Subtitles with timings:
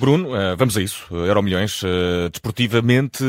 [0.00, 1.06] Bruno, eh, vamos a isso.
[1.14, 3.22] Euro Milhões, eh, desportivamente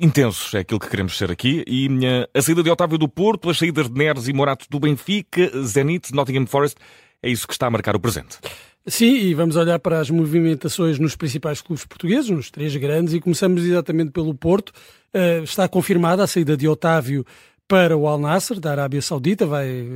[0.00, 1.62] intensos, é aquilo que queremos ser aqui.
[1.68, 1.88] E
[2.34, 6.12] a saída de Otávio do Porto, as saídas de Neres e Morato do Benfica, Zenit,
[6.12, 6.76] Nottingham Forest,
[7.22, 8.38] é isso que está a marcar o presente.
[8.84, 13.20] Sim, e vamos olhar para as movimentações nos principais clubes portugueses, nos três grandes, e
[13.20, 14.72] começamos exatamente pelo Porto.
[15.44, 17.24] Está confirmada a saída de Otávio
[17.68, 19.86] para o Al Nasser, da Arábia Saudita, vai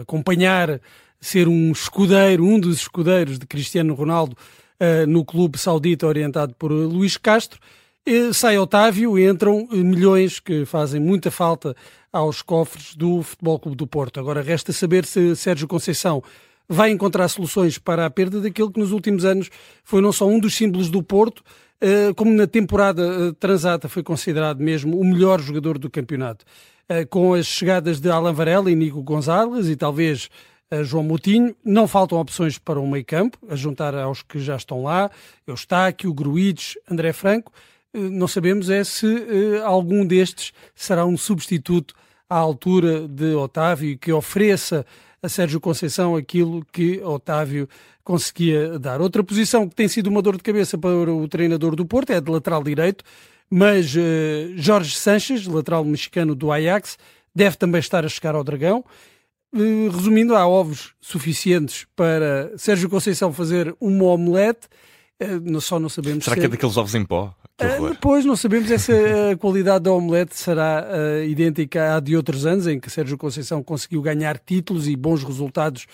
[0.00, 0.80] acompanhar,
[1.20, 4.34] ser um escudeiro, um dos escudeiros de Cristiano Ronaldo
[4.82, 7.60] uh, no clube saudita orientado por Luís Castro.
[8.32, 11.76] sai Otávio e entram milhões que fazem muita falta
[12.12, 14.18] aos cofres do Futebol Clube do Porto.
[14.20, 16.22] Agora resta saber se Sérgio Conceição
[16.68, 19.50] vai encontrar soluções para a perda daquele que nos últimos anos
[19.84, 21.42] foi não só um dos símbolos do Porto,
[21.80, 26.44] eh, como na temporada eh, transata foi considerado mesmo o melhor jogador do campeonato.
[26.88, 30.28] Eh, com as chegadas de Alan Varela e Nico Gonzalez e talvez
[30.82, 34.82] João Moutinho, não faltam opções para o meio campo, a juntar aos que já estão
[34.82, 35.10] lá,
[35.46, 37.52] Eustáquio, Gruides, André Franco.
[37.92, 39.06] Não sabemos é se
[39.64, 41.94] algum destes será um substituto
[42.28, 44.86] à altura de Otávio que ofereça
[45.22, 47.68] a Sérgio Conceição aquilo que Otávio
[48.02, 49.00] conseguia dar.
[49.00, 52.16] Outra posição que tem sido uma dor de cabeça para o treinador do Porto é
[52.16, 53.04] a de lateral direito,
[53.48, 54.00] mas uh,
[54.56, 56.98] Jorge Sanches, lateral mexicano do Ajax,
[57.34, 58.84] deve também estar a chegar ao Dragão.
[59.54, 64.68] Uh, resumindo, há ovos suficientes para Sérgio Conceição fazer uma omelete.
[65.22, 67.34] Uh, só não sabemos Será se que é daqueles ovos em pó?
[67.60, 72.46] Uh, depois não sabemos se a qualidade da omelete será uh, idêntica à de outros
[72.46, 75.86] anos, em que Sérgio Conceição conseguiu ganhar títulos e bons resultados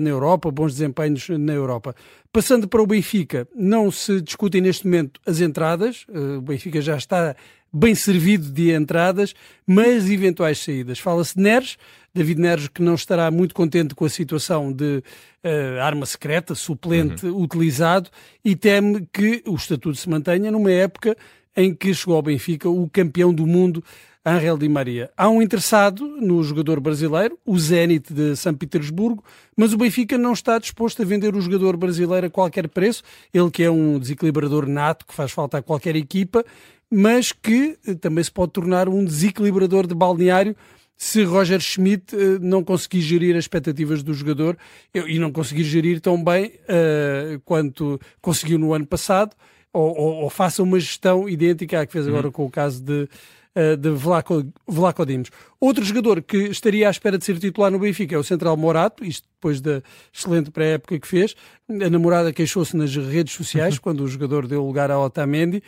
[0.00, 1.94] na Europa, bons desempenhos na Europa.
[2.32, 7.34] Passando para o Benfica, não se discutem neste momento as entradas, o Benfica já está
[7.72, 9.34] bem servido de entradas,
[9.66, 10.98] mas eventuais saídas.
[10.98, 11.76] Fala-se de Neres,
[12.12, 15.02] David Neres que não estará muito contente com a situação de
[15.44, 17.42] uh, arma secreta, suplente uhum.
[17.42, 18.10] utilizado
[18.44, 21.16] e teme que o estatuto se mantenha numa época
[21.56, 23.82] em que chegou ao Benfica o campeão do mundo
[24.24, 25.10] Angel Di Maria.
[25.16, 29.24] Há um interessado no jogador brasileiro, o Zenit de São Petersburgo,
[29.56, 33.02] mas o Benfica não está disposto a vender o jogador brasileiro a qualquer preço.
[33.32, 36.44] Ele que é um desequilibrador nato que faz falta a qualquer equipa,
[36.90, 40.54] mas que eh, também se pode tornar um desequilibrador de balneário
[40.96, 44.54] se Roger Schmidt uh, não conseguir gerir as expectativas do jogador
[44.92, 49.34] e não conseguir gerir tão bem uh, quanto conseguiu no ano passado,
[49.72, 52.32] ou, ou, ou, faça uma gestão idêntica à que fez agora uhum.
[52.32, 53.08] com o caso de,
[53.56, 55.30] uh, de Vlaco, Vlaco Dimos.
[55.60, 59.04] Outro jogador que estaria à espera de ser titular no Benfica é o Central Morato,
[59.04, 61.34] isto depois da excelente pré-época que fez.
[61.68, 65.62] A namorada queixou-se nas redes sociais quando o jogador deu lugar a Otamendi,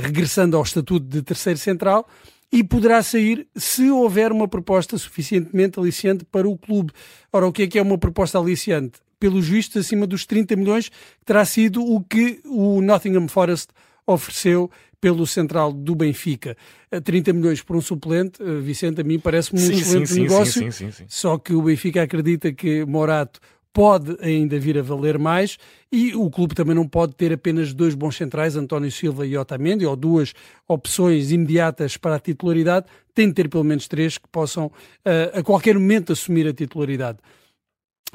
[0.00, 2.06] regressando ao estatuto de terceiro central
[2.52, 6.92] e poderá sair se houver uma proposta suficientemente aliciante para o clube.
[7.32, 9.00] Ora, o que é que é uma proposta aliciante?
[9.18, 10.90] Pelos vistos, acima dos 30 milhões,
[11.24, 13.68] terá sido o que o Nottingham Forest
[14.06, 16.56] ofereceu pelo central do Benfica.
[17.04, 20.72] 30 milhões por um suplente, eh, Vicente, a mim parece-me um sim, excelente sim, negócio.
[20.72, 23.40] Sim, só que o Benfica acredita que Morato
[23.76, 25.58] pode ainda vir a valer mais
[25.92, 29.84] e o clube também não pode ter apenas dois bons centrais, António Silva e Otamendi,
[29.84, 30.32] ou duas
[30.66, 35.42] opções imediatas para a titularidade, tem de ter pelo menos três que possam uh, a
[35.42, 37.18] qualquer momento assumir a titularidade.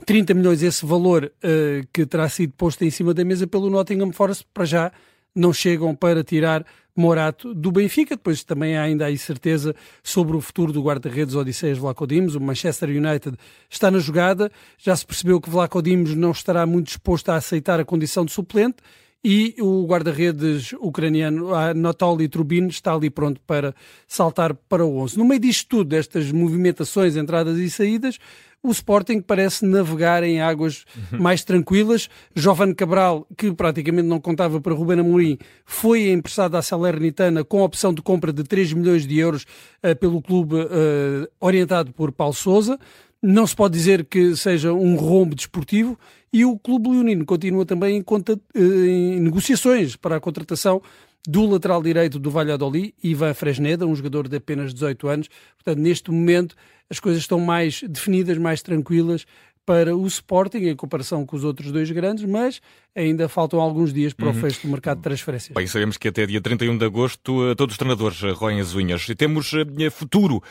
[0.03, 4.11] 30 milhões, esse valor uh, que terá sido posto em cima da mesa pelo Nottingham
[4.11, 4.91] Forest, para já
[5.35, 6.65] não chegam para tirar
[6.95, 8.15] Morato do Benfica.
[8.15, 12.35] Depois também há ainda a incerteza sobre o futuro do guarda-redes Odisseias Vlaco Dimos.
[12.35, 13.37] O Manchester United
[13.69, 14.51] está na jogada.
[14.77, 18.31] Já se percebeu que Vlaco Dimos não estará muito disposto a aceitar a condição de
[18.31, 18.77] suplente
[19.23, 23.75] e o guarda-redes ucraniano Anatoly Trubin está ali pronto para
[24.07, 25.17] saltar para o 11.
[25.17, 28.17] No meio disto tudo, destas movimentações, entradas e saídas,
[28.63, 31.19] o Sporting parece navegar em águas uhum.
[31.19, 32.09] mais tranquilas.
[32.35, 37.65] Jovan Cabral, que praticamente não contava para Ruben Amorim, foi emprestado à Salernitana com a
[37.65, 39.45] opção de compra de 3 milhões de euros
[39.83, 42.79] uh, pelo clube uh, orientado por Paulo Sousa.
[43.21, 45.97] Não se pode dizer que seja um rombo desportivo
[46.33, 50.81] e o clube leonino continua também em, conta, uh, em negociações para a contratação
[51.27, 55.29] do lateral direito do Valladolid, Ivan Fresneda, um jogador de apenas 18 anos.
[55.55, 56.55] Portanto, neste momento
[56.89, 59.25] as coisas estão mais definidas, mais tranquilas
[59.65, 62.61] para o Sporting em comparação com os outros dois grandes, mas
[62.95, 64.41] ainda faltam alguns dias para o uhum.
[64.41, 65.53] fecho do mercado de transferências.
[65.53, 68.73] Bem, sabemos que até dia 31 de agosto eh, todos os treinadores eh, roem as
[68.73, 69.07] unhas.
[69.07, 70.41] E temos eh, futuro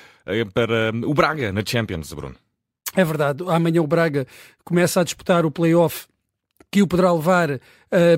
[0.55, 2.37] para o Braga na Champions, Bruno.
[2.95, 3.45] É verdade.
[3.49, 4.27] Amanhã o Braga
[4.65, 6.07] começa a disputar o play-off
[6.71, 7.61] que o poderá levar uh,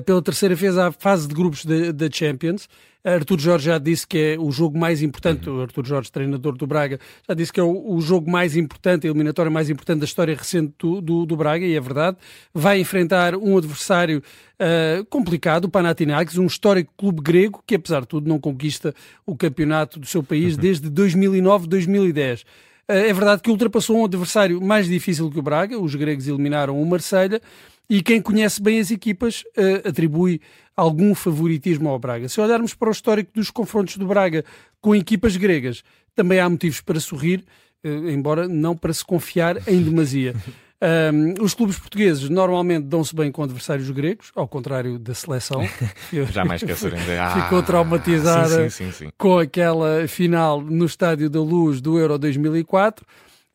[0.05, 2.67] pela terceira vez à fase de grupos da Champions.
[3.05, 5.57] Artur Jorge já disse que é o jogo mais importante, uhum.
[5.57, 6.97] o Artur Jorge, treinador do Braga,
[7.27, 10.33] já disse que é o, o, jogo mais importante, a eliminatória mais importante da história
[10.33, 12.15] recente do, do, do Braga, e é verdade.
[12.53, 14.23] Vai enfrentar um adversário
[14.57, 18.95] uh, complicado, o Panathinaikos, um histórico clube grego que, apesar de tudo, não conquista
[19.25, 20.61] o campeonato do seu país uhum.
[20.61, 22.45] desde 2009-2010.
[22.87, 26.81] Ah, é verdade que ultrapassou um adversário mais difícil que o Braga, os gregos eliminaram
[26.81, 27.41] o Marselha
[27.89, 30.41] e quem conhece bem as equipas uh, atribui
[30.75, 32.27] algum favoritismo ao Braga.
[32.27, 34.43] Se olharmos para o histórico dos confrontos do Braga
[34.81, 35.83] com equipas gregas,
[36.15, 37.43] também há motivos para sorrir,
[37.83, 40.33] uh, embora não para se confiar em demasia.
[40.83, 45.61] Um, os clubes portugueses normalmente dão-se bem com adversários gregos, ao contrário da seleção.
[46.29, 46.99] Jamais esquecerem.
[47.23, 52.17] Ah, ficou traumatizada sim, sim, sim, com aquela final no Estádio da Luz do Euro
[52.17, 53.05] 2004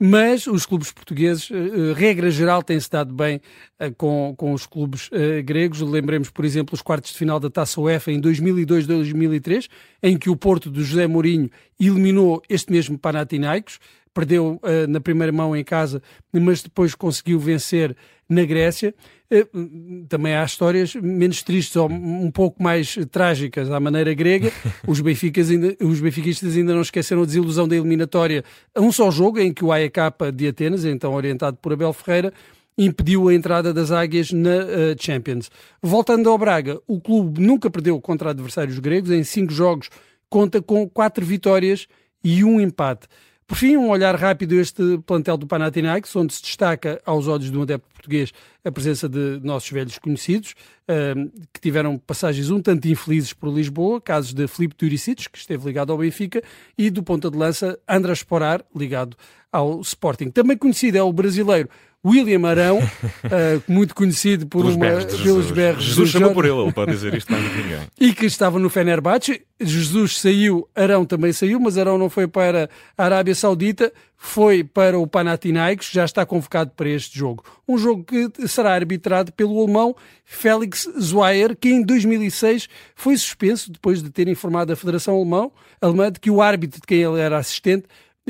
[0.00, 3.40] mas os clubes portugueses, eh, eh, regra geral, têm-se dado bem
[3.80, 5.10] eh, com, com os clubes
[5.44, 5.80] gregos.
[5.80, 9.68] Lembremos, por exemplo, os quartos de final da Taça UEFA em 2002-2003,
[10.00, 11.50] em que o Porto de José Mourinho
[11.80, 13.80] eliminou este mesmo Panathinaikos,
[14.18, 17.96] perdeu uh, na primeira mão em casa, mas depois conseguiu vencer
[18.28, 18.92] na Grécia.
[19.32, 24.50] Uh, também há histórias menos tristes ou um pouco mais trágicas à maneira grega.
[24.88, 28.42] Os, Benficas ainda, os benfiquistas ainda não esqueceram a desilusão da eliminatória
[28.74, 29.96] a um só jogo, em que o AEK
[30.34, 32.32] de Atenas, então orientado por Abel Ferreira,
[32.76, 35.48] impediu a entrada das águias na uh, Champions.
[35.80, 39.12] Voltando ao Braga, o clube nunca perdeu contra adversários gregos.
[39.12, 39.88] Em cinco jogos
[40.28, 41.86] conta com quatro vitórias
[42.24, 43.06] e um empate.
[43.48, 47.50] Por fim, um olhar rápido a este plantel do Panathinaikos, onde se destaca aos olhos
[47.50, 48.30] de um adepto português
[48.62, 54.02] a presença de nossos velhos conhecidos, uh, que tiveram passagens um tanto infelizes por Lisboa,
[54.02, 56.42] casos de Filipe Turicic, que esteve ligado ao Benfica,
[56.76, 59.16] e do ponta de lança Andras Porar, ligado
[59.50, 60.28] ao Sporting.
[60.28, 61.70] Também conhecido é o brasileiro
[62.06, 65.50] William Arão, uh, muito conhecido por pelos uma, berros pelos Jesus.
[65.50, 67.80] berros Jesus chamou por ele, ele pode dizer isto mais ninguém.
[67.98, 69.42] E que estava no Fenerbahçe.
[69.60, 74.96] Jesus saiu, Arão também saiu, mas Arão não foi para a Arábia Saudita, foi para
[74.96, 77.44] o Panathinaikos, já está convocado para este jogo.
[77.66, 84.00] Um jogo que será arbitrado pelo alemão Felix Zweier, que em 2006 foi suspenso depois
[84.00, 85.50] de ter informado a Federação Alemã,
[85.80, 87.86] alemã de que o árbitro de quem ele era assistente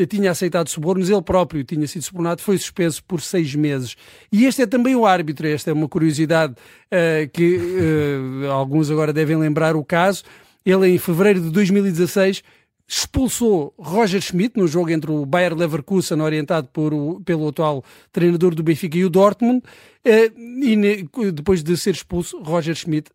[0.07, 3.97] tinha aceitado subornos, ele próprio tinha sido subornado, foi suspenso por seis meses.
[4.31, 9.13] E este é também o árbitro, esta é uma curiosidade uh, que uh, alguns agora
[9.13, 10.25] devem lembrar o caso.
[10.65, 12.43] Ele, em fevereiro de 2016,
[12.87, 16.93] expulsou Roger Schmidt no jogo entre o Bayer Leverkusen, orientado por
[17.25, 22.75] pelo atual treinador do Benfica e o Dortmund, uh, e depois de ser expulso, Roger
[22.75, 23.11] Schmidt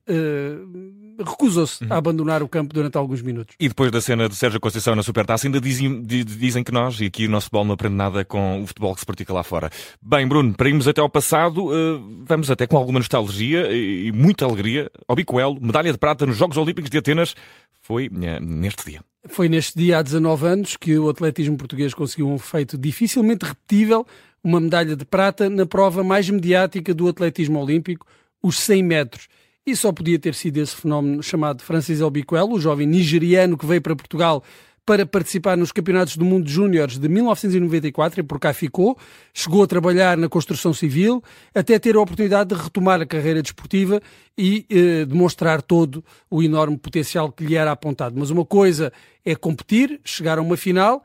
[1.20, 1.94] recusou-se uhum.
[1.94, 3.56] a abandonar o campo durante alguns minutos.
[3.60, 7.06] E depois da cena de Sérgio Conceição na Supertaça, ainda dizem, dizem que nós, e
[7.06, 9.70] aqui o nosso futebol não aprende nada com o futebol que se pratica lá fora.
[10.02, 14.12] Bem, Bruno, para irmos até ao passado, uh, vamos até com alguma nostalgia e, e
[14.12, 14.90] muita alegria.
[15.08, 17.36] Ao Bicoelo, medalha de prata nos Jogos Olímpicos de Atenas,
[17.82, 19.02] foi neste dia.
[19.28, 24.06] Foi neste dia há 19 anos que o atletismo português conseguiu um feito dificilmente repetível,
[24.44, 28.06] uma medalha de prata na prova mais mediática do atletismo olímpico,
[28.42, 29.28] os 100 metros.
[29.66, 33.82] E só podia ter sido esse fenómeno chamado Francis Albiquelo, o jovem nigeriano que veio
[33.82, 34.44] para Portugal
[34.86, 38.98] para participar nos Campeonatos do Mundo Júniores de 1994 e por cá ficou.
[39.34, 41.24] Chegou a trabalhar na construção civil
[41.56, 44.02] até ter a oportunidade de retomar a carreira desportiva
[44.38, 48.16] e eh, demonstrar todo o enorme potencial que lhe era apontado.
[48.18, 48.92] Mas uma coisa
[49.24, 51.02] é competir, chegar a uma final,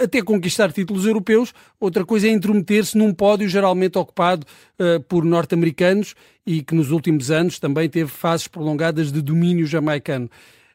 [0.00, 4.46] até conquistar títulos europeus, outra coisa é intrometer-se num pódio geralmente ocupado
[4.78, 6.14] uh, por norte-americanos
[6.44, 10.28] e que nos últimos anos também teve fases prolongadas de domínio jamaicano.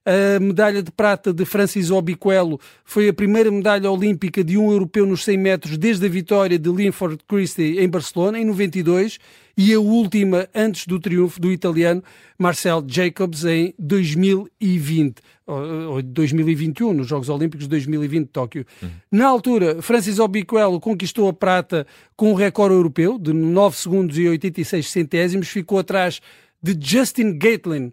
[0.08, 5.06] A medalha de prata de Francis Obiquelo foi a primeira medalha olímpica de um europeu
[5.06, 9.20] nos 100 metros desde a vitória de Linford Christie em Barcelona, em 92,
[9.58, 12.02] e a última antes do triunfo do italiano
[12.40, 18.66] Marcel Jacobs em 2020 ou 2021, nos Jogos Olímpicos de 2020 de Tóquio.
[18.82, 18.90] Uhum.
[19.12, 21.86] Na altura, Francis Obiquelo conquistou a prata
[22.16, 26.22] com um recorde europeu de 9 segundos e 86 centésimos, ficou atrás
[26.64, 27.92] de Justin Gatlin,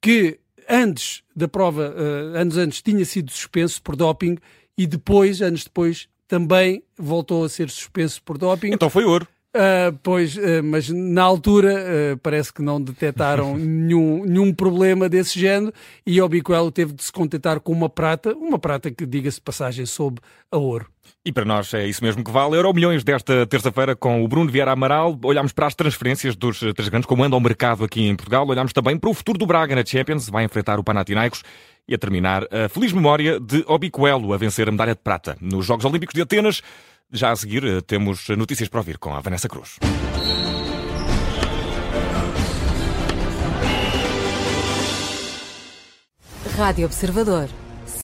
[0.00, 4.36] que antes da prova, uh, anos antes, tinha sido suspenso por doping
[4.76, 8.72] e depois, anos depois, também voltou a ser suspenso por doping.
[8.72, 9.26] Então foi ouro.
[9.56, 15.40] Uh, pois, uh, mas na altura uh, parece que não detectaram nenhum, nenhum problema desse
[15.40, 15.72] género
[16.06, 19.86] e o Bicoelo teve de se contentar com uma prata, uma prata que, diga-se passagem,
[19.86, 20.20] sob
[20.52, 20.86] a ouro.
[21.24, 22.54] E para nós é isso mesmo que vale.
[22.54, 25.18] Euro milhões desta terça-feira com o Bruno Vieira Amaral.
[25.24, 28.46] Olhámos para as transferências dos três grandes, como anda o mercado aqui em Portugal.
[28.46, 30.28] Olhámos também para o futuro do Braga na Champions.
[30.28, 31.42] Vai enfrentar o Panathinaikos
[31.88, 35.64] e a terminar a feliz memória de Obicoelo a vencer a medalha de prata nos
[35.64, 36.62] Jogos Olímpicos de Atenas.
[37.12, 39.78] Já a seguir, eh, temos notícias para ouvir com a Vanessa Cruz.
[46.56, 47.48] Rádio Observador.